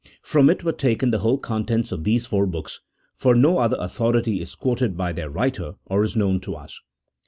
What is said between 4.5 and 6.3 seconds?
quoted by their writer, or is